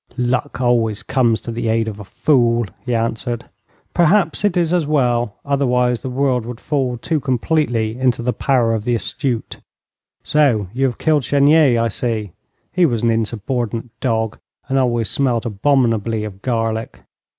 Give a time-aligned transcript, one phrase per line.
[0.17, 3.45] 'Luck always comes to the aid of a fool,' he answered.
[3.93, 8.73] 'Perhaps it is as well, otherwise the world would fall too completely into the power
[8.73, 9.57] of the astute.
[10.23, 12.31] So, you have killed Chenier, I see.
[12.73, 17.01] He was an insubordinate dog, and always smelt abominably of garlic.